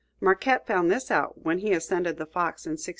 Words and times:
Marquette 0.19 0.65
found 0.65 0.89
this 0.89 1.11
out 1.11 1.45
when 1.45 1.59
he 1.59 1.73
ascended 1.73 2.17
the 2.17 2.25
Fox 2.25 2.65
in 2.65 2.71
1673. 2.71 2.89